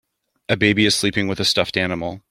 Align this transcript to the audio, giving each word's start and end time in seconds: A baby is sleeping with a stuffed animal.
A 0.49 0.57
baby 0.57 0.87
is 0.87 0.95
sleeping 0.95 1.27
with 1.27 1.39
a 1.39 1.45
stuffed 1.45 1.77
animal. 1.77 2.19